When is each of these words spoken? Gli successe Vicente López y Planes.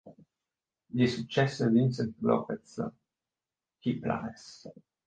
Gli 0.87 1.05
successe 1.05 1.69
Vicente 1.69 2.15
López 2.21 2.81
y 3.81 3.99
Planes. 3.99 4.67